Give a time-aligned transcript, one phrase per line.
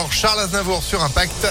[0.00, 1.46] encore Charles Aznavour sur Impact.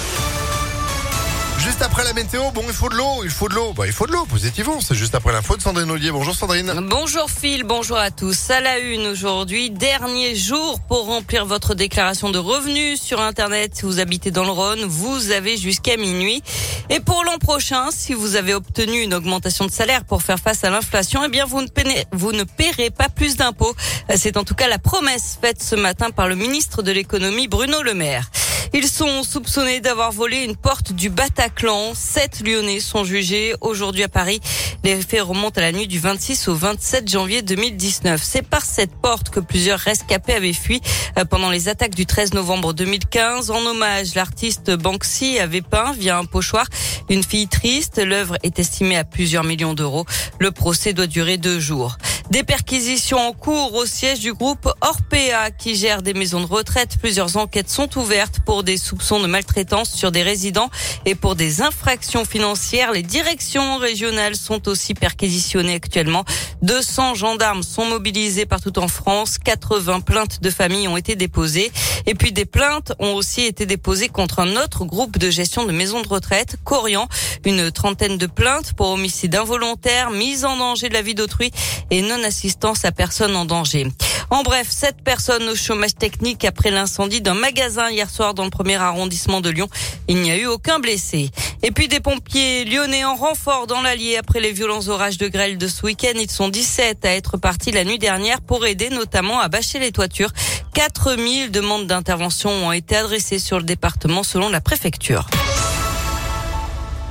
[1.60, 3.74] Juste après la météo, bon, il faut de l'eau, il faut de l'eau.
[3.74, 4.80] Bah, il faut de l'eau, positivement.
[4.80, 6.10] C'est juste après l'info de Sandrine Ollier.
[6.10, 6.74] Bonjour Sandrine.
[6.90, 8.50] Bonjour Phil, bonjour à tous.
[8.50, 13.74] À la une aujourd'hui, dernier jour pour remplir votre déclaration de revenus sur Internet.
[13.76, 16.42] Si vous habitez dans le Rhône, vous avez jusqu'à minuit.
[16.90, 20.64] Et pour l'an prochain, si vous avez obtenu une augmentation de salaire pour faire face
[20.64, 23.76] à l'inflation, eh bien, vous ne, paierez, vous ne paierez pas plus d'impôts.
[24.16, 27.84] C'est en tout cas la promesse faite ce matin par le ministre de l'économie Bruno
[27.84, 28.32] Le Maire.
[28.74, 31.94] Ils sont soupçonnés d'avoir volé une porte du Bataclan.
[31.96, 34.40] Sept Lyonnais sont jugés aujourd'hui à Paris.
[34.84, 38.22] Les faits remontent à la nuit du 26 au 27 janvier 2019.
[38.24, 40.82] C'est par cette porte que plusieurs rescapés avaient fui
[41.18, 43.50] euh, pendant les attaques du 13 novembre 2015.
[43.50, 46.68] En hommage, l'artiste Banksy avait peint via un pochoir
[47.10, 47.98] une fille triste.
[48.04, 50.06] L'œuvre est estimée à plusieurs millions d'euros.
[50.40, 51.98] Le procès doit durer deux jours.
[52.30, 56.98] Des perquisitions en cours au siège du groupe Orpea qui gère des maisons de retraite.
[57.02, 60.70] Plusieurs enquêtes sont ouvertes pour des soupçons de maltraitance sur des résidents
[61.08, 62.92] et pour des infractions financières.
[62.92, 66.24] Les directions régionales sont aussi perquisitionnées actuellement.
[66.62, 69.38] 200 gendarmes sont mobilisés partout en France.
[69.38, 71.72] 80 plaintes de familles ont été déposées.
[72.06, 75.72] Et puis des plaintes ont aussi été déposées contre un autre groupe de gestion de
[75.72, 77.08] maisons de retraite, Corian.
[77.46, 81.52] Une trentaine de plaintes pour homicide involontaire, mise en danger de la vie d'autrui
[81.92, 83.88] et non assistance à personne en danger.
[84.32, 88.52] En bref, sept personnes au chômage technique après l'incendie d'un magasin hier soir dans le
[88.52, 89.68] premier arrondissement de Lyon.
[90.08, 91.32] Il n'y a eu aucun blessé.
[91.64, 95.58] Et puis des pompiers lyonnais en renfort dans l'Allier après les violents orages de grêle
[95.58, 96.14] de ce week-end.
[96.16, 99.92] Ils sont 17 à être partis la nuit dernière pour aider notamment à bâcher les
[99.92, 100.32] toitures.
[100.74, 105.28] 4000 demandes d'intervention ont été adressées sur le département selon la préfecture.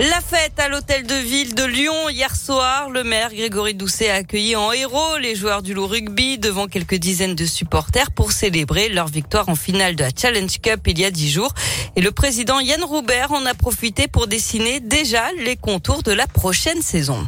[0.01, 2.89] La fête à l'hôtel de ville de Lyon hier soir.
[2.89, 6.95] Le maire Grégory Doucet a accueilli en héros les joueurs du loup rugby devant quelques
[6.95, 11.05] dizaines de supporters pour célébrer leur victoire en finale de la Challenge Cup il y
[11.05, 11.53] a dix jours.
[11.97, 16.29] Et le président Yann Roubert en a profité pour dessiner déjà les contours de la
[16.29, 17.27] prochaine saison.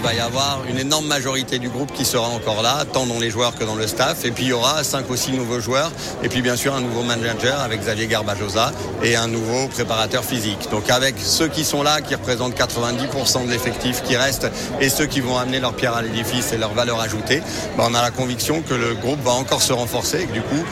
[0.00, 3.18] Il va y avoir une énorme majorité du groupe qui sera encore là, tant dans
[3.18, 4.24] les joueurs que dans le staff.
[4.24, 5.92] Et puis il y aura cinq ou six nouveaux joueurs.
[6.22, 8.72] Et puis bien sûr un nouveau manager avec Xavier Garbajosa
[9.02, 10.70] et un nouveau préparateur physique.
[10.70, 14.46] Donc avec ceux qui sont là, qui représentent 90% de l'effectif qui reste,
[14.80, 17.42] et ceux qui vont amener leur pierre à l'édifice et leur valeur ajoutée,
[17.76, 20.42] ben, on a la conviction que le groupe va encore se renforcer et que du
[20.42, 20.64] coup,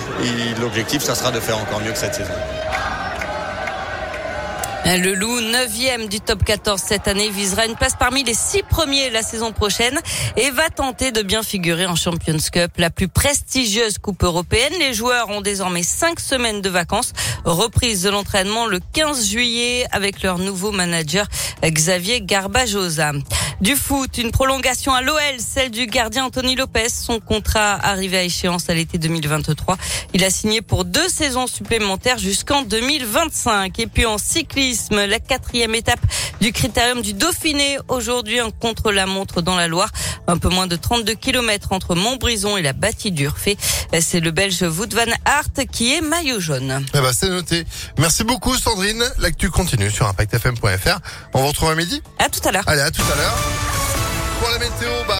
[0.59, 2.33] l'objectif, ça sera de faire encore mieux que cette saison.
[4.84, 9.11] Le Loup, 9e du top 14 cette année, visera une place parmi les six premiers
[9.11, 9.99] la saison prochaine
[10.37, 14.72] et va tenter de bien figurer en Champions Cup, la plus prestigieuse coupe européenne.
[14.78, 17.12] Les joueurs ont désormais cinq semaines de vacances,
[17.44, 21.27] reprise de l'entraînement le 15 juillet avec leur nouveau manager
[21.62, 23.12] Xavier Garbajosa.
[23.60, 26.88] Du foot, une prolongation à l'OL, celle du gardien Anthony Lopez.
[26.91, 29.76] Son contrat arrivé à échéance à l'été 2023.
[30.14, 33.76] Il a signé pour deux saisons supplémentaires jusqu'en 2025.
[33.80, 35.98] Et puis en cyclisme, la quatrième étape
[36.41, 37.78] du critérium du Dauphiné.
[37.88, 39.90] Aujourd'hui, un contre-la-montre dans la Loire.
[40.28, 43.56] Un peu moins de 32 km entre Montbrison et la bâtie d'Urfé.
[44.00, 46.86] C'est le Belge Wout van Aert qui est maillot jaune.
[46.94, 47.64] Eh ben, c'est noté.
[47.98, 49.02] Merci beaucoup, Sandrine.
[49.19, 50.98] L'actu continue sur ImpactFM.fr.
[51.34, 52.00] On vous retrouve à midi?
[52.20, 52.64] À tout à l'heure.
[52.69, 53.47] Allez, à tout à l'heure.
[54.41, 55.16] Pour la météo, bah